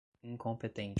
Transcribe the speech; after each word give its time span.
incompetente 0.25 0.89